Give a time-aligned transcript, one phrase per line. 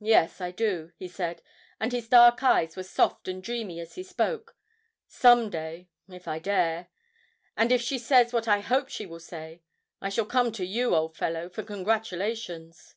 [0.00, 1.42] 'Yes, I do,' he said,
[1.78, 4.56] and his dark eyes were soft and dreamy as he spoke,
[5.06, 5.88] 'some day...
[6.08, 6.88] if I dare.
[7.56, 9.62] And if she says what I hope she will say,
[10.00, 12.96] I shall come to you, old fellow, for congratulations.'